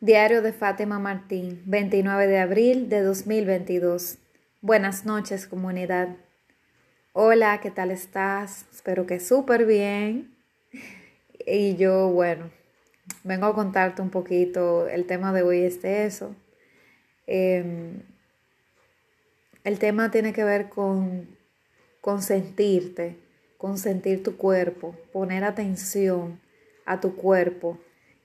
Diario 0.00 0.42
de 0.42 0.52
Fátima 0.52 1.00
Martín, 1.00 1.60
29 1.66 2.28
de 2.28 2.38
abril 2.38 2.88
de 2.88 3.02
2022. 3.02 4.18
Buenas 4.60 5.04
noches, 5.04 5.48
comunidad. 5.48 6.10
Hola, 7.12 7.58
¿qué 7.60 7.72
tal 7.72 7.90
estás? 7.90 8.66
Espero 8.72 9.06
que 9.06 9.18
súper 9.18 9.66
bien. 9.66 10.36
Y 11.44 11.74
yo, 11.74 12.10
bueno, 12.10 12.48
vengo 13.24 13.46
a 13.46 13.54
contarte 13.56 14.00
un 14.00 14.10
poquito. 14.10 14.86
El 14.86 15.04
tema 15.04 15.32
de 15.32 15.42
hoy 15.42 15.64
es 15.64 15.82
de 15.82 16.06
eso. 16.06 16.32
Em, 17.26 18.00
el 19.64 19.80
tema 19.80 20.12
tiene 20.12 20.32
que 20.32 20.44
ver 20.44 20.68
con 20.68 21.26
consentirte, 22.00 23.16
consentir 23.56 24.22
tu 24.22 24.36
cuerpo, 24.36 24.94
poner 25.12 25.42
atención 25.42 26.40
a 26.86 27.00
tu 27.00 27.16
cuerpo 27.16 27.80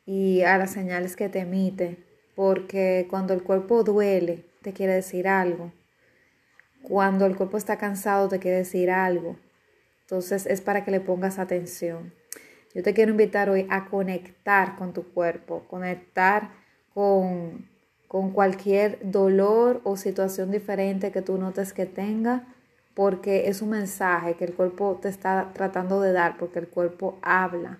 y 0.06 0.42
a 0.42 0.58
las 0.58 0.72
señales 0.72 1.16
que 1.16 1.30
te 1.30 1.40
emite, 1.40 1.98
porque 2.36 3.08
cuando 3.10 3.34
el 3.34 3.44
cuerpo 3.44 3.84
duele, 3.84 4.46
te 4.62 4.74
quiere 4.74 4.94
decir 4.94 5.28
algo. 5.28 5.72
Cuando 6.82 7.26
el 7.26 7.36
cuerpo 7.36 7.58
está 7.58 7.78
cansado, 7.78 8.28
te 8.28 8.40
quiere 8.40 8.58
decir 8.58 8.92
algo. 8.92 9.38
Entonces 10.02 10.46
es 10.46 10.62
para 10.62 10.84
que 10.84 10.92
le 10.92 11.00
pongas 11.00 11.40
atención. 11.40 12.14
Yo 12.74 12.84
te 12.84 12.94
quiero 12.94 13.12
invitar 13.12 13.50
hoy 13.50 13.68
a 13.70 13.86
conectar 13.86 14.76
con 14.76 14.94
tu 14.94 15.04
cuerpo, 15.14 15.64
conectar 15.70 16.52
con, 16.94 17.70
con 18.08 18.32
cualquier 18.32 19.00
dolor 19.04 19.80
o 19.84 19.96
situación 19.96 20.52
diferente 20.52 21.12
que 21.12 21.22
tú 21.22 21.38
notes 21.38 21.72
que 21.72 21.86
tenga, 21.86 22.48
porque 22.96 23.48
es 23.48 23.62
un 23.62 23.70
mensaje 23.70 24.36
que 24.36 24.46
el 24.46 24.54
cuerpo 24.54 25.00
te 25.02 25.10
está 25.10 25.52
tratando 25.54 26.02
de 26.02 26.12
dar, 26.12 26.38
porque 26.38 26.60
el 26.60 26.68
cuerpo 26.68 27.18
habla 27.22 27.80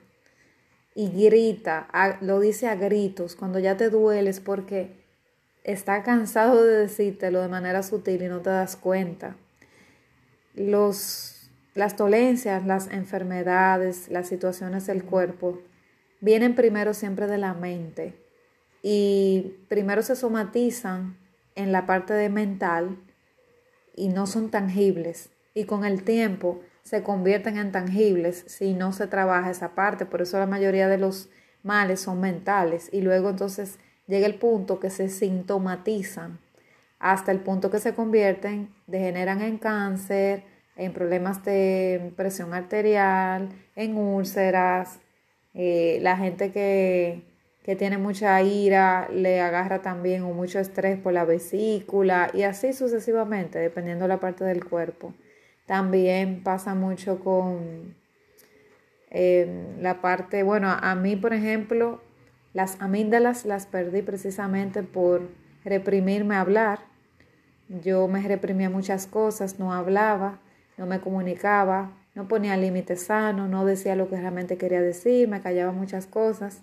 y 0.96 1.10
grita, 1.10 1.88
lo 2.22 2.40
dice 2.40 2.68
a 2.68 2.76
gritos, 2.76 3.36
cuando 3.36 3.60
ya 3.60 3.78
te 3.78 3.90
dueles 3.90 4.40
porque 4.40 5.04
está 5.64 6.04
cansado 6.04 6.64
de 6.64 6.78
decírtelo 6.78 7.42
de 7.42 7.48
manera 7.48 7.84
sutil 7.84 8.22
y 8.22 8.28
no 8.28 8.42
te 8.42 8.50
das 8.50 8.76
cuenta. 8.76 9.36
Los, 10.54 11.50
las 11.74 11.98
dolencias, 11.98 12.66
las 12.66 12.88
enfermedades, 12.88 14.10
las 14.10 14.28
situaciones 14.28 14.86
del 14.86 15.04
cuerpo 15.04 15.62
vienen 16.22 16.56
primero 16.56 16.94
siempre 16.94 17.28
de 17.28 17.38
la 17.38 17.54
mente 17.54 18.14
y 18.84 19.56
primero 19.70 20.04
se 20.04 20.16
somatizan 20.16 21.18
en 21.56 21.72
la 21.72 21.86
parte 21.86 22.14
de 22.14 22.30
mental 22.30 22.98
y 23.96 24.10
no 24.10 24.28
son 24.28 24.52
tangibles 24.52 25.30
y 25.54 25.66
con 25.66 25.86
el 25.86 26.04
tiempo 26.04 26.62
se 26.84 27.02
convierten 27.02 27.58
en 27.58 27.72
tangibles 27.72 28.44
si 28.48 28.74
no 28.74 28.92
se 28.94 29.08
trabaja 29.08 29.50
esa 29.50 29.74
parte. 29.76 30.06
Por 30.06 30.22
eso 30.22 30.38
la 30.38 30.46
mayoría 30.46 30.88
de 30.88 30.98
los 30.98 31.30
males 31.64 32.02
son 32.02 32.20
mentales 32.20 32.90
y 32.92 33.02
luego 33.02 33.30
entonces 33.30 33.80
llega 34.08 34.28
el 34.28 34.36
punto 34.36 34.80
que 34.80 34.90
se 34.90 35.10
sintomatizan 35.10 36.40
hasta 37.00 37.32
el 37.32 37.40
punto 37.40 37.70
que 37.70 37.80
se 37.80 37.94
convierten, 37.94 38.70
degeneran 38.88 39.42
en 39.42 39.58
cáncer, 39.58 40.44
en 40.78 40.94
problemas 40.94 41.44
de 41.44 42.14
presión 42.16 42.54
arterial, 42.54 43.50
en 43.76 43.98
úlceras. 43.98 45.00
Eh, 45.54 46.00
la 46.02 46.16
gente 46.18 46.52
que, 46.52 47.24
que 47.64 47.76
tiene 47.76 47.98
mucha 47.98 48.42
ira 48.42 49.10
le 49.12 49.42
agarra 49.42 49.82
también 49.82 50.24
o 50.24 50.34
mucho 50.34 50.60
estrés 50.60 50.98
por 50.98 51.14
la 51.14 51.26
vesícula 51.26 52.32
y 52.34 52.44
así 52.44 52.74
sucesivamente, 52.74 53.60
dependiendo 53.60 54.06
de 54.06 54.10
la 54.10 54.20
parte 54.20 54.46
del 54.46 54.64
cuerpo. 54.64 55.14
También 55.66 56.44
pasa 56.44 56.76
mucho 56.76 57.20
con 57.20 57.96
em, 59.10 59.82
la 59.82 60.02
parte, 60.02 60.44
bueno, 60.44 60.70
a 60.70 60.96
mí, 60.96 61.16
por 61.16 61.34
ejemplo, 61.34 62.02
las 62.54 62.82
amígdalas 62.82 63.46
las 63.46 63.66
perdí 63.66 64.02
precisamente 64.02 64.84
por 64.84 65.30
reprimirme 65.64 66.36
a 66.36 66.42
hablar. 66.42 66.80
Yo 67.70 68.08
me 68.08 68.22
reprimía 68.22 68.70
muchas 68.70 69.08
cosas, 69.08 69.58
no 69.60 69.74
hablaba, 69.74 70.40
no 70.78 70.86
me 70.86 71.00
comunicaba, 71.00 71.92
no 72.16 72.28
ponía 72.28 72.58
límites 72.58 73.06
sanos, 73.06 73.50
no 73.50 73.66
decía 73.66 73.96
lo 73.96 74.10
que 74.10 74.18
realmente 74.20 74.58
quería 74.58 74.82
decir, 74.82 75.28
me 75.28 75.42
callaba 75.42 75.72
muchas 75.72 76.06
cosas 76.06 76.62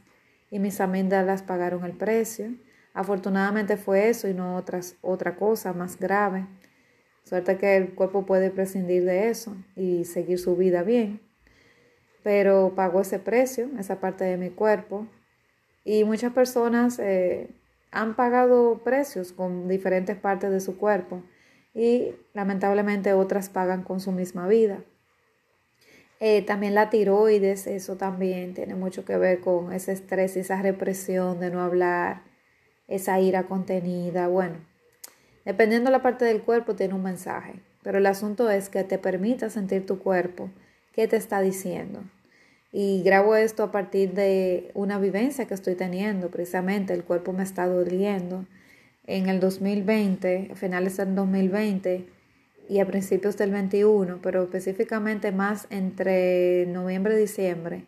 y 0.50 0.58
mis 0.58 0.80
amígdalas 0.80 1.42
pagaron 1.42 1.84
el 1.84 1.92
precio. 1.92 2.52
Afortunadamente 2.92 3.76
fue 3.76 4.08
eso 4.08 4.28
y 4.28 4.34
no 4.34 4.56
otras, 4.56 4.96
otra 5.00 5.36
cosa 5.36 5.72
más 5.72 5.98
grave. 5.98 6.46
Suerte 7.24 7.58
que 7.58 7.76
el 7.76 7.94
cuerpo 7.94 8.26
puede 8.26 8.50
prescindir 8.50 9.04
de 9.04 9.28
eso 9.28 9.56
y 9.76 10.04
seguir 10.04 10.38
su 10.38 10.56
vida 10.56 10.82
bien. 10.82 11.20
Pero 12.22 12.72
pagó 12.74 13.00
ese 13.00 13.18
precio, 13.18 13.68
esa 13.78 14.00
parte 14.00 14.24
de 14.24 14.36
mi 14.36 14.50
cuerpo. 14.50 15.06
Y 15.84 16.04
muchas 16.04 16.32
personas 16.32 16.98
eh, 16.98 17.50
han 17.90 18.16
pagado 18.16 18.82
precios 18.84 19.32
con 19.32 19.68
diferentes 19.68 20.16
partes 20.16 20.50
de 20.50 20.60
su 20.60 20.76
cuerpo. 20.76 21.22
Y 21.74 22.14
lamentablemente 22.34 23.12
otras 23.12 23.48
pagan 23.48 23.82
con 23.84 24.00
su 24.00 24.12
misma 24.12 24.48
vida. 24.48 24.82
Eh, 26.22 26.42
también 26.42 26.74
la 26.74 26.90
tiroides, 26.90 27.66
eso 27.66 27.96
también 27.96 28.52
tiene 28.52 28.74
mucho 28.74 29.06
que 29.06 29.16
ver 29.16 29.40
con 29.40 29.72
ese 29.72 29.92
estrés 29.92 30.36
y 30.36 30.40
esa 30.40 30.60
represión 30.60 31.40
de 31.40 31.50
no 31.50 31.62
hablar, 31.62 32.24
esa 32.88 33.18
ira 33.20 33.44
contenida. 33.44 34.28
Bueno, 34.28 34.56
Dependiendo 35.44 35.90
de 35.90 35.96
la 35.96 36.02
parte 36.02 36.24
del 36.24 36.42
cuerpo 36.42 36.74
tiene 36.74 36.94
un 36.94 37.02
mensaje, 37.02 37.54
pero 37.82 37.98
el 37.98 38.06
asunto 38.06 38.50
es 38.50 38.68
que 38.68 38.84
te 38.84 38.98
permita 38.98 39.48
sentir 39.50 39.86
tu 39.86 39.98
cuerpo, 39.98 40.50
qué 40.92 41.08
te 41.08 41.16
está 41.16 41.40
diciendo. 41.40 42.02
Y 42.72 43.02
grabo 43.02 43.34
esto 43.34 43.62
a 43.64 43.72
partir 43.72 44.12
de 44.12 44.70
una 44.74 44.98
vivencia 44.98 45.46
que 45.46 45.54
estoy 45.54 45.74
teniendo, 45.74 46.30
precisamente 46.30 46.92
el 46.92 47.04
cuerpo 47.04 47.32
me 47.32 47.42
está 47.42 47.66
doliendo. 47.66 48.44
En 49.06 49.28
el 49.28 49.40
2020, 49.40 50.52
finales 50.54 50.98
del 50.98 51.14
2020 51.14 52.06
y 52.68 52.78
a 52.78 52.86
principios 52.86 53.36
del 53.36 53.50
21, 53.50 54.20
pero 54.22 54.44
específicamente 54.44 55.32
más 55.32 55.66
entre 55.70 56.66
noviembre 56.66 57.14
y 57.14 57.20
diciembre, 57.20 57.86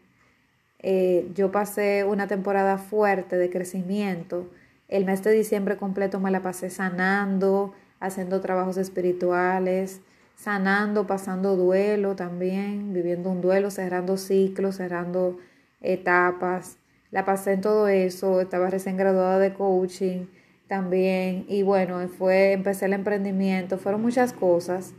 eh, 0.81 1.31
yo 1.37 1.53
pasé 1.53 2.03
una 2.03 2.27
temporada 2.27 2.77
fuerte 2.79 3.37
de 3.37 3.51
crecimiento 3.51 4.51
el 4.93 5.07
mes 5.07 5.23
de 5.23 5.33
diciembre 5.33 5.79
completo 5.79 6.21
me 6.21 6.31
la 6.31 6.43
pasé 6.43 6.69
sanando, 6.69 7.73
haciendo 7.99 8.43
trabajos 8.43 8.77
espirituales, 8.77 10.03
sanando, 10.37 11.07
pasando 11.07 11.57
duelo 11.57 12.15
también, 12.15 12.93
viviendo 12.93 13.31
un 13.31 13.41
duelo, 13.41 13.71
cerrando 13.71 14.19
ciclos, 14.19 14.77
cerrando 14.77 15.39
etapas. 15.81 16.77
La 17.11 17.25
pasé 17.25 17.53
en 17.53 17.63
todo 17.63 17.89
eso, 17.89 18.43
estaba 18.43 18.69
recién 18.69 18.99
graduada 18.99 19.39
de 19.39 19.55
coaching 19.55 20.27
también 20.69 21.47
y 21.49 21.63
bueno, 21.63 22.07
fue, 22.09 22.53
empecé 22.53 22.85
el 22.85 22.93
emprendimiento, 22.93 23.79
fueron 23.79 24.03
muchas 24.03 24.35
cosas. 24.35 24.93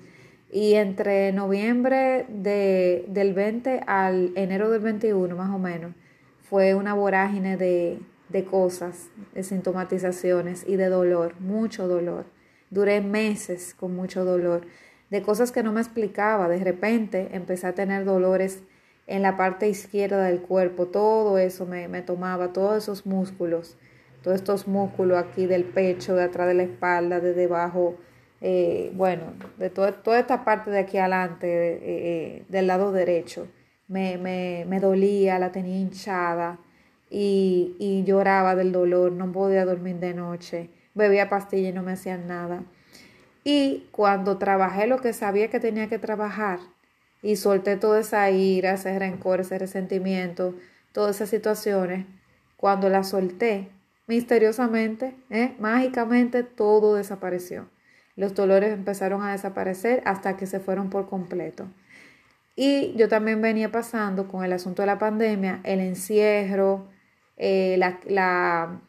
Y 0.52 0.74
entre 0.74 1.31
noviembre 1.34 2.25
de, 2.30 3.06
del 3.10 3.36
20 3.36 3.81
al 3.86 4.31
enero 4.36 4.72
del 4.72 4.81
21 4.81 5.36
más 5.36 5.52
o 5.52 5.60
menos, 5.60 5.94
fue 6.42 6.74
una 6.74 6.96
vorágine 6.96 7.58
de, 7.58 8.00
de 8.33 8.44
cosas, 8.44 9.09
de 9.33 9.44
sintomatizaciones 9.44 10.66
y 10.67 10.75
de 10.75 10.89
dolor, 10.89 11.35
mucho 11.39 11.88
dolor. 11.88 12.25
Duré 12.71 12.99
meses 12.99 13.75
con 13.75 13.95
mucho 13.95 14.25
dolor, 14.25 14.66
de 15.11 15.21
cosas 15.21 15.51
que 15.51 15.61
no 15.61 15.71
me 15.71 15.81
explicaba. 15.81 16.49
De 16.49 16.61
repente 16.61 17.29
empecé 17.33 17.67
a 17.67 17.75
tener 17.75 18.03
dolores 18.03 18.63
en 19.05 19.21
la 19.21 19.38
parte 19.38 19.69
izquierda 19.69 20.23
del 20.23 20.41
cuerpo, 20.41 20.88
todo 20.88 21.38
eso 21.38 21.66
me, 21.66 22.01
tomaba, 22.01 22.53
todos 22.53 22.83
esos 22.83 23.05
músculos, 23.05 23.77
todos 24.23 24.35
estos 24.35 24.67
músculos 24.67 25.17
aquí 25.17 25.45
del 25.45 25.65
pecho, 25.65 26.15
de 26.15 26.23
atrás 26.23 26.47
de 26.47 26.53
la 26.55 26.63
espalda, 26.63 27.19
de 27.19 27.33
debajo, 27.33 27.97
eh, 28.41 28.91
bueno, 28.95 29.33
de 29.57 29.69
toda 29.69 30.19
esta 30.19 30.44
parte 30.44 30.71
de 30.71 30.79
aquí 30.79 30.97
adelante, 30.97 31.47
eh, 31.47 31.79
eh, 31.83 32.45
del 32.47 32.65
lado 32.65 32.91
derecho, 32.94 33.47
me, 33.88 34.17
me, 34.17 34.65
me 34.67 34.79
dolía, 34.79 35.38
la 35.38 35.51
tenía 35.51 35.77
hinchada 35.77 36.59
y, 37.16 38.03
lloraba 38.06 38.56
del 38.56 38.72
dolor, 38.72 39.12
no 39.12 39.31
podía 39.31 39.65
dormir 39.65 39.98
de 39.98 40.15
noche, 40.15 40.71
bebía 40.95 41.30
pastillas 41.30 41.71
y 41.71 41.75
no 41.75 41.83
me 41.83 41.92
hacían 41.92 42.27
nada. 42.27 42.63
Y 43.44 43.88
cuando 43.92 44.39
trabajé 44.39 44.88
lo 44.88 44.98
que 44.98 45.13
sabía 45.13 45.50
que 45.50 45.60
tenía 45.60 45.88
que 45.88 46.00
trabajar 46.00 46.60
y 47.21 47.36
solté 47.36 47.77
toda 47.77 48.00
esa 48.00 48.31
ira, 48.31 48.74
ese 48.74 48.98
rencor, 48.98 49.42
ese 49.42 49.60
resentimiento, 49.60 50.56
todas 50.92 51.18
esas 51.18 51.30
situaciones, 51.30 52.07
cuando 52.57 52.89
la 52.89 53.04
solté, 53.04 53.69
misteriosamente, 54.07 55.15
¿eh? 55.30 55.54
mágicamente, 55.60 56.44
todo 56.44 56.95
desapareció. 56.95 57.69
Los 58.15 58.33
dolores 58.33 58.74
empezaron 58.74 59.21
a 59.21 59.33
desaparecer 59.33 60.01
hasta 60.06 60.36
que 60.36 60.48
se 60.48 60.60
fueron 60.60 60.89
por 60.89 61.07
completo. 61.07 61.68
Y 62.56 62.94
yo 62.95 63.07
también 63.07 63.42
venía 63.42 63.71
pasando 63.71 64.27
con 64.27 64.44
el 64.44 64.54
asunto 64.54 64.81
de 64.81 64.88
la 64.88 65.00
pandemia, 65.00 65.60
el 65.63 65.80
encierro, 65.80 66.88
eh, 67.38 67.75
la, 67.77 68.00
la, 68.07 68.81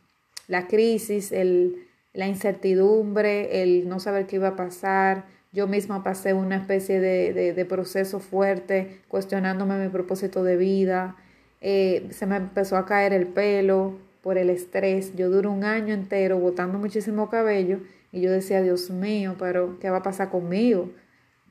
la, 0.48 0.66
crisis, 0.66 1.32
el, 1.32 1.86
la 2.12 2.26
incertidumbre, 2.26 3.62
el 3.62 3.88
no 3.88 4.00
saber 4.00 4.26
qué 4.26 4.36
iba 4.36 4.48
a 4.48 4.56
pasar. 4.56 5.24
Yo 5.52 5.66
misma 5.66 6.02
pasé 6.02 6.34
una 6.34 6.56
especie 6.56 7.00
de, 7.00 7.32
de, 7.52 7.64
proceso 7.64 8.18
fuerte, 8.20 9.00
cuestionándome 9.08 9.78
mi 9.78 9.88
propósito 9.88 10.42
de 10.42 10.56
vida. 10.56 11.16
Eh, 11.60 12.08
se 12.10 12.26
me 12.26 12.36
empezó 12.36 12.76
a 12.76 12.86
caer 12.86 13.12
el 13.12 13.28
pelo, 13.28 13.98
por 14.24 14.38
el 14.38 14.48
estrés. 14.48 15.14
Yo 15.14 15.28
duro 15.30 15.52
un 15.52 15.64
año 15.64 15.92
entero 15.92 16.38
botando 16.38 16.78
muchísimo 16.78 17.28
cabello 17.28 17.80
y 18.10 18.22
yo 18.22 18.32
decía, 18.32 18.62
Dios 18.62 18.90
mío, 18.90 19.36
pero 19.38 19.78
¿qué 19.80 19.90
va 19.90 19.98
a 19.98 20.02
pasar 20.02 20.30
conmigo? 20.30 20.90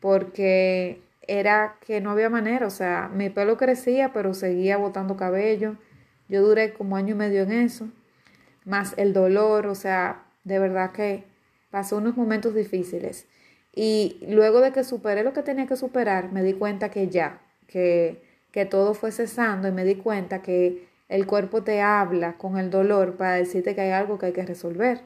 Porque 0.01 0.99
era 1.27 1.75
que 1.85 2.01
no 2.01 2.09
había 2.09 2.29
manera, 2.29 2.65
o 2.65 2.71
sea, 2.71 3.11
mi 3.13 3.29
pelo 3.29 3.57
crecía, 3.57 4.11
pero 4.11 4.33
seguía 4.33 4.77
botando 4.77 5.15
cabello. 5.15 5.75
Yo 6.29 6.41
duré 6.41 6.73
como 6.73 6.95
año 6.95 7.15
y 7.15 7.17
medio 7.17 7.43
en 7.43 7.51
eso, 7.51 7.89
más 8.65 8.93
el 8.97 9.13
dolor, 9.13 9.67
o 9.67 9.75
sea, 9.75 10.23
de 10.43 10.59
verdad 10.59 10.91
que 10.91 11.23
pasó 11.71 11.97
unos 11.97 12.15
momentos 12.15 12.55
difíciles. 12.55 13.25
Y 13.75 14.19
luego 14.27 14.61
de 14.61 14.71
que 14.71 14.83
superé 14.83 15.23
lo 15.23 15.33
que 15.33 15.43
tenía 15.43 15.67
que 15.67 15.75
superar, 15.75 16.31
me 16.31 16.43
di 16.43 16.53
cuenta 16.53 16.89
que 16.89 17.09
ya, 17.09 17.41
que, 17.67 18.21
que 18.51 18.65
todo 18.65 18.93
fue 18.93 19.11
cesando 19.11 19.67
y 19.67 19.71
me 19.71 19.83
di 19.83 19.95
cuenta 19.95 20.41
que 20.41 20.87
el 21.09 21.25
cuerpo 21.25 21.63
te 21.63 21.81
habla 21.81 22.37
con 22.37 22.57
el 22.57 22.69
dolor 22.69 23.17
para 23.17 23.33
decirte 23.33 23.75
que 23.75 23.81
hay 23.81 23.91
algo 23.91 24.17
que 24.17 24.27
hay 24.27 24.33
que 24.33 24.45
resolver. 24.45 25.01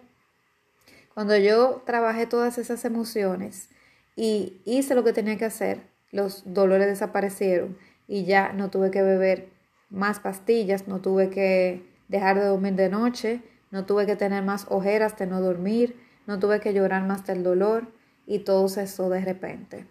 Cuando 1.13 1.35
yo 1.37 1.81
trabajé 1.85 2.27
todas 2.27 2.57
esas 2.57 2.85
emociones 2.85 3.69
y 4.15 4.61
hice 4.65 4.93
lo 4.93 5.03
que 5.03 5.13
tenía 5.13 5.37
que 5.37 5.45
hacer, 5.45 5.81
los 6.11 6.53
dolores 6.53 6.87
desaparecieron 6.87 7.77
y 8.07 8.25
ya 8.25 8.53
no 8.53 8.69
tuve 8.69 8.91
que 8.91 9.01
beber 9.01 9.56
más 9.89 10.19
pastillas, 10.19 10.87
no 10.87 10.99
tuve 10.99 11.29
que 11.29 11.85
dejar 12.07 12.39
de 12.39 12.45
dormir 12.45 12.75
de 12.75 12.89
noche, 12.89 13.41
no 13.71 13.85
tuve 13.85 14.05
que 14.05 14.15
tener 14.15 14.43
más 14.43 14.65
ojeras 14.69 15.17
de 15.17 15.27
no 15.27 15.41
dormir, 15.41 15.95
no 16.25 16.39
tuve 16.39 16.59
que 16.59 16.73
llorar 16.73 17.03
más 17.03 17.25
del 17.25 17.43
dolor 17.43 17.87
y 18.25 18.39
todo 18.39 18.67
cesó 18.69 19.09
de 19.09 19.21
repente. 19.21 19.85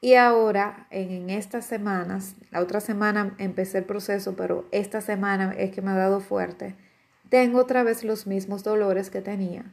Y 0.00 0.14
ahora, 0.14 0.86
en, 0.90 1.30
estas 1.30 1.64
semanas, 1.64 2.34
la 2.50 2.60
otra 2.60 2.80
semana 2.80 3.34
empecé 3.38 3.78
el 3.78 3.84
proceso, 3.84 4.34
pero 4.36 4.66
esta 4.70 5.00
semana 5.00 5.54
es 5.56 5.70
que 5.70 5.80
me 5.80 5.92
ha 5.92 5.96
dado 5.96 6.20
fuerte, 6.20 6.74
tengo 7.30 7.58
otra 7.58 7.82
vez 7.82 8.04
los 8.04 8.26
mismos 8.26 8.62
dolores 8.62 9.08
que 9.10 9.22
tenía 9.22 9.64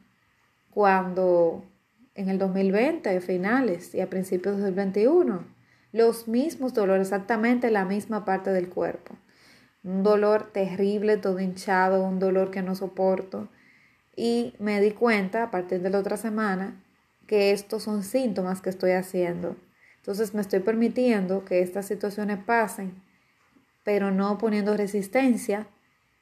cuando 0.72 1.66
en 2.16 2.30
el 2.30 2.38
2020, 2.38 3.20
finales 3.22 3.94
y 3.94 4.02
a 4.02 4.10
principios 4.10 4.56
del 4.56 4.74
2021 4.74 5.44
los 5.92 6.30
mismos 6.30 6.74
dolores, 6.74 7.08
exactamente 7.08 7.70
la 7.70 7.84
misma 7.84 8.24
parte 8.24 8.52
del 8.52 8.70
cuerpo. 8.70 9.16
Un 9.84 10.04
dolor 10.04 10.52
terrible, 10.52 11.18
todo 11.18 11.40
hinchado, 11.40 12.04
un 12.04 12.20
dolor 12.20 12.52
que 12.52 12.62
no 12.62 12.76
soporto. 12.76 13.50
Y 14.16 14.54
me 14.60 14.80
di 14.82 14.92
cuenta 14.92 15.44
a 15.44 15.52
partir 15.52 15.82
de 15.82 15.90
la 15.90 16.00
otra 16.00 16.18
semana 16.18 16.84
que 17.28 17.52
estos 17.52 17.84
son 17.84 18.04
síntomas 18.04 18.62
que 18.62 18.70
estoy 18.70 18.92
haciendo. 18.92 19.56
Entonces 19.98 20.34
me 20.34 20.42
estoy 20.42 20.60
permitiendo 20.60 21.46
que 21.46 21.62
estas 21.62 21.86
situaciones 21.86 22.40
pasen, 22.44 23.02
pero 23.84 24.12
no 24.12 24.38
poniendo 24.38 24.76
resistencia 24.76 25.68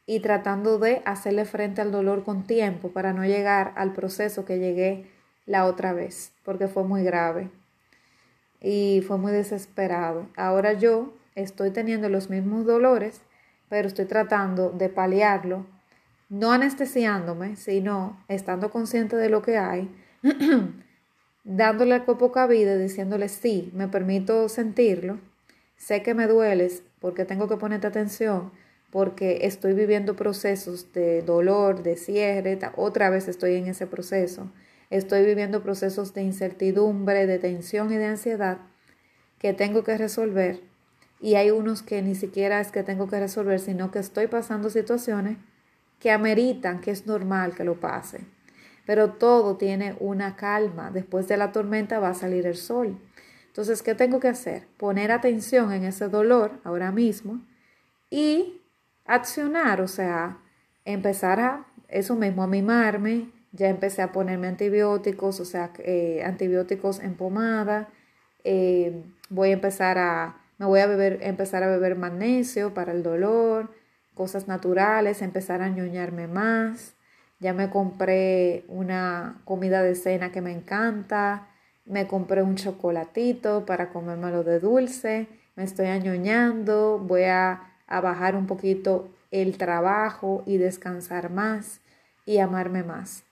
y 0.06 0.19
tratando 0.21 0.79
de 0.79 1.01
hacerle 1.06 1.45
frente 1.45 1.81
al 1.81 1.91
dolor 1.91 2.23
con 2.23 2.45
tiempo 2.45 2.89
para 2.89 3.13
no 3.13 3.23
llegar 3.25 3.73
al 3.75 3.94
proceso 3.94 4.45
que 4.45 4.59
llegué 4.59 5.06
la 5.45 5.65
otra 5.65 5.94
vez, 5.94 6.31
porque 6.44 6.67
fue 6.67 6.83
muy 6.83 7.03
grave 7.03 7.50
y 8.61 9.03
fue 9.07 9.17
muy 9.17 9.31
desesperado. 9.31 10.27
Ahora 10.35 10.73
yo 10.73 11.13
estoy 11.35 11.71
teniendo 11.71 12.09
los 12.09 12.29
mismos 12.29 12.65
dolores, 12.65 13.21
pero 13.69 13.88
estoy 13.88 14.06
tratando 14.06 14.71
de 14.71 14.89
paliarlo, 14.89 15.66
no 16.30 16.51
anestesiándome, 16.51 17.56
sino 17.56 18.24
estando 18.27 18.69
consciente 18.69 19.16
de 19.16 19.30
lo 19.30 19.42
que 19.42 19.57
hay, 19.57 19.89
dándole 21.44 21.95
al 21.95 22.06
cuerpo 22.06 22.31
cabida, 22.31 22.77
diciéndole 22.77 23.30
sí, 23.30 23.71
me 23.74 23.88
permito 23.88 24.50
sentirlo, 24.50 25.19
sé 25.77 26.04
que 26.04 26.13
me 26.13 26.27
dueles 26.27 26.83
porque 27.00 27.25
tengo 27.25 27.48
que 27.48 27.57
ponerte 27.57 27.88
atención, 27.88 28.51
porque 28.92 29.39
estoy 29.44 29.74
viviendo 29.74 30.16
procesos 30.16 30.92
de 30.94 31.21
dolor, 31.21 31.83
de 31.83 31.95
cierre, 31.95 32.60
otra 32.75 33.10
vez 33.10 33.27
estoy 33.27 33.56
en 33.56 33.68
ese 33.68 33.88
proceso 33.88 34.51
estoy 34.89 35.25
viviendo 35.25 35.62
procesos 35.62 36.13
de 36.13 36.24
incertidumbre, 36.24 37.27
de 37.27 37.39
tensión 37.39 37.92
y 37.94 37.98
de 37.98 38.06
ansiedad 38.06 38.57
que 39.38 39.54
tengo 39.54 39.83
que 39.83 39.98
resolver. 39.98 40.60
Y 41.21 41.36
hay 41.36 41.51
unos 41.51 41.83
que 41.83 42.01
ni 42.01 42.16
siquiera 42.16 42.62
es 42.62 42.71
que 42.71 42.83
tengo 42.83 43.07
que 43.07 43.19
resolver, 43.19 43.60
sino 43.60 43.92
que 43.92 44.00
estoy 44.00 44.27
pasando 44.27 44.69
situaciones 44.69 45.38
que 46.00 46.12
ameritan, 46.12 46.80
que 46.80 46.92
es 46.92 47.06
normal 47.06 47.56
que 47.56 47.63
lo 47.63 47.80
pase. 47.80 48.21
Pero 48.86 49.13
todo 49.13 49.57
tiene 49.57 49.95
una 50.00 50.36
calma. 50.36 50.92
Después 50.92 51.27
de 51.27 51.38
la 51.38 51.51
tormenta 51.51 52.00
va 52.00 52.10
a 52.10 52.13
salir 52.13 52.48
el 52.48 52.56
sol. 52.56 52.98
Entonces, 53.48 53.83
¿qué 53.83 53.95
tengo 53.95 54.19
que 54.19 54.30
hacer? 54.30 54.68
Poner 54.77 55.12
atención 55.12 55.74
en 55.74 55.83
ese 55.83 56.07
dolor 56.07 56.60
ahora 56.63 56.92
mismo 56.92 57.42
y 58.10 58.62
accionar, 59.06 59.81
o 59.81 59.88
sea, 59.88 60.38
empezar 60.86 61.39
a 61.39 61.66
eso 61.89 62.16
mismo, 62.16 62.44
a 62.44 62.48
mimarme, 62.48 63.31
ya 63.51 63.68
empecé 63.68 64.01
a 64.01 64.12
ponerme 64.12 64.48
antibióticos, 64.48 65.39
o 65.39 65.45
sea, 65.45 65.71
eh, 65.80 66.21
antibióticos 66.24 67.00
en 67.00 67.16
pomada. 67.16 67.89
Eh, 68.44 69.04
voy 69.30 69.50
a 69.50 69.54
empezar 69.54 69.98
a, 69.98 70.38
me 70.59 70.65
voy 70.65 70.81
a 70.81 70.85
beber, 70.85 71.19
empezar 71.21 71.63
a 71.63 71.67
beber 71.67 71.95
magnesio 71.95 72.73
para 72.73 72.91
el 72.91 73.01
dolor, 73.01 73.71
cosas 74.13 74.47
naturales, 74.47 75.21
empezar 75.21 75.61
a 75.61 75.69
ñoñarme 75.69 76.27
más. 76.27 76.95
Ya 77.39 77.53
me 77.53 77.69
compré 77.69 78.65
una 78.67 79.41
comida 79.45 79.81
de 79.81 79.95
cena 79.95 80.31
que 80.31 80.41
me 80.41 80.51
encanta. 80.51 81.47
Me 81.85 82.06
compré 82.06 82.44
un 82.44 82.56
chocolatito 82.56 83.65
para 83.65 83.89
comérmelo 83.89 84.44
de 84.44 84.59
dulce. 84.59 85.27
Me 85.56 85.63
estoy 85.63 85.88
añoñando. 85.88 87.00
Voy 87.00 87.23
a, 87.23 87.61
a 87.88 88.01
bajar 88.01 88.35
un 88.35 88.45
poquito 88.45 89.09
el 89.31 89.57
trabajo 89.57 90.44
y 90.45 90.57
descansar 90.57 91.31
más 91.31 91.79
y 92.25 92.39
amarme 92.39 92.83
más. 92.83 93.23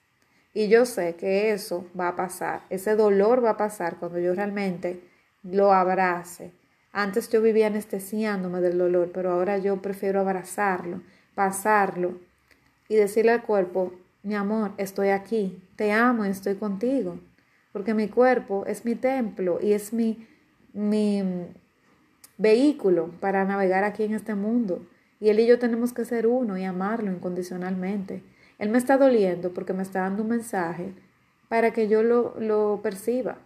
Y 0.53 0.69
yo 0.69 0.85
sé 0.85 1.15
que 1.15 1.51
eso 1.51 1.85
va 1.99 2.07
a 2.07 2.15
pasar, 2.15 2.61
ese 2.71 2.95
dolor 2.95 3.45
va 3.45 3.51
a 3.51 3.57
pasar 3.57 3.97
cuando 3.97 4.17
yo 4.17 4.33
realmente 4.33 5.03
lo 5.43 5.71
abrace. 5.71 6.51
Antes 6.97 7.29
yo 7.29 7.43
vivía 7.43 7.67
anestesiándome 7.67 8.59
del 8.59 8.79
dolor, 8.79 9.11
pero 9.13 9.29
ahora 9.29 9.59
yo 9.59 9.83
prefiero 9.83 10.19
abrazarlo, 10.19 11.03
pasarlo 11.35 12.17
y 12.89 12.95
decirle 12.95 13.33
al 13.33 13.43
cuerpo, 13.43 13.93
mi 14.23 14.33
amor, 14.33 14.71
estoy 14.77 15.09
aquí, 15.09 15.61
te 15.75 15.91
amo 15.91 16.25
y 16.25 16.29
estoy 16.29 16.55
contigo, 16.55 17.19
porque 17.71 17.93
mi 17.93 18.07
cuerpo 18.07 18.65
es 18.65 18.83
mi 18.83 18.95
templo 18.95 19.59
y 19.61 19.73
es 19.73 19.93
mi, 19.93 20.27
mi 20.73 21.21
vehículo 22.39 23.11
para 23.19 23.45
navegar 23.45 23.83
aquí 23.83 24.01
en 24.01 24.15
este 24.15 24.33
mundo. 24.33 24.83
Y 25.19 25.29
él 25.29 25.39
y 25.39 25.45
yo 25.45 25.59
tenemos 25.59 25.93
que 25.93 26.03
ser 26.03 26.25
uno 26.25 26.57
y 26.57 26.63
amarlo 26.63 27.11
incondicionalmente. 27.11 28.23
Él 28.57 28.69
me 28.69 28.79
está 28.79 28.97
doliendo 28.97 29.53
porque 29.53 29.73
me 29.73 29.83
está 29.83 29.99
dando 29.99 30.23
un 30.23 30.29
mensaje 30.29 30.95
para 31.47 31.73
que 31.73 31.89
yo 31.89 32.01
lo, 32.01 32.33
lo 32.39 32.79
perciba 32.81 33.37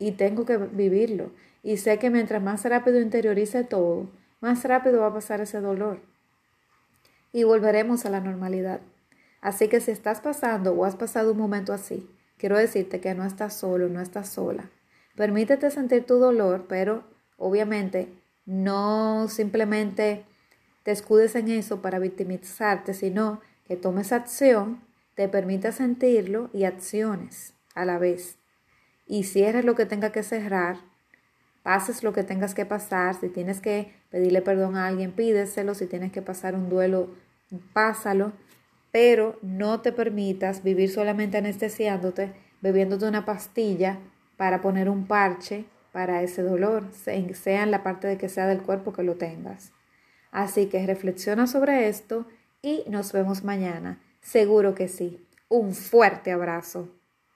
y 0.00 0.10
tengo 0.10 0.44
que 0.44 0.56
vivirlo. 0.56 1.30
Y 1.62 1.76
sé 1.76 1.98
que 1.98 2.10
mientras 2.10 2.42
más 2.42 2.64
rápido 2.64 3.00
interiorice 3.00 3.64
todo, 3.64 4.10
más 4.40 4.64
rápido 4.64 5.00
va 5.00 5.08
a 5.08 5.14
pasar 5.14 5.40
ese 5.40 5.60
dolor. 5.60 6.00
Y 7.32 7.44
volveremos 7.44 8.04
a 8.04 8.10
la 8.10 8.20
normalidad. 8.20 8.80
Así 9.40 9.68
que 9.68 9.80
si 9.80 9.90
estás 9.90 10.20
pasando 10.20 10.72
o 10.72 10.84
has 10.84 10.96
pasado 10.96 11.32
un 11.32 11.38
momento 11.38 11.72
así, 11.72 12.10
quiero 12.36 12.58
decirte 12.58 13.00
que 13.00 13.14
no 13.14 13.24
estás 13.24 13.54
solo, 13.54 13.88
no 13.88 14.00
estás 14.00 14.28
sola. 14.28 14.70
Permítete 15.16 15.70
sentir 15.70 16.04
tu 16.04 16.16
dolor, 16.16 16.66
pero 16.68 17.04
obviamente 17.36 18.08
no 18.46 19.28
simplemente 19.28 20.24
te 20.82 20.90
escudes 20.90 21.34
en 21.36 21.48
eso 21.48 21.80
para 21.82 21.98
victimizarte, 21.98 22.94
sino 22.94 23.40
que 23.66 23.76
tomes 23.76 24.12
acción, 24.12 24.80
te 25.14 25.28
permita 25.28 25.72
sentirlo 25.72 26.50
y 26.52 26.64
acciones 26.64 27.54
a 27.74 27.84
la 27.84 27.98
vez. 27.98 28.38
Y 29.06 29.24
cierres 29.24 29.64
lo 29.64 29.74
que 29.74 29.86
tenga 29.86 30.10
que 30.10 30.22
cerrar, 30.22 30.78
pases 31.62 32.02
lo 32.02 32.12
que 32.12 32.24
tengas 32.24 32.54
que 32.54 32.66
pasar, 32.66 33.14
si 33.14 33.28
tienes 33.28 33.60
que 33.60 33.92
pedirle 34.10 34.42
perdón 34.42 34.76
a 34.76 34.86
alguien, 34.86 35.12
pídeselo, 35.12 35.74
si 35.74 35.86
tienes 35.86 36.12
que 36.12 36.22
pasar 36.22 36.54
un 36.54 36.68
duelo, 36.68 37.10
pásalo, 37.72 38.32
pero 38.90 39.38
no 39.42 39.80
te 39.80 39.92
permitas 39.92 40.62
vivir 40.62 40.90
solamente 40.90 41.38
anestesiándote, 41.38 42.32
bebiéndote 42.60 43.06
una 43.06 43.24
pastilla 43.24 43.98
para 44.36 44.60
poner 44.60 44.88
un 44.88 45.06
parche 45.06 45.64
para 45.92 46.22
ese 46.22 46.42
dolor, 46.42 46.84
sea 46.92 47.62
en 47.62 47.70
la 47.70 47.82
parte 47.82 48.06
de 48.06 48.18
que 48.18 48.28
sea 48.28 48.46
del 48.46 48.62
cuerpo 48.62 48.92
que 48.92 49.02
lo 49.02 49.14
tengas. 49.14 49.72
Así 50.30 50.66
que 50.66 50.84
reflexiona 50.86 51.46
sobre 51.46 51.88
esto 51.88 52.26
y 52.62 52.84
nos 52.88 53.12
vemos 53.12 53.44
mañana. 53.44 54.00
Seguro 54.20 54.74
que 54.74 54.88
sí. 54.88 55.26
Un 55.48 55.74
fuerte 55.74 56.32
abrazo. 56.32 56.88